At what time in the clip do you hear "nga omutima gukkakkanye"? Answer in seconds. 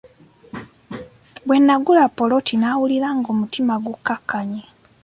3.17-4.63